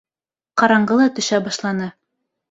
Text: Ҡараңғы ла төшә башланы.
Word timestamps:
Ҡараңғы 0.61 0.97
ла 1.01 1.05
төшә 1.19 1.39
башланы. 1.49 1.91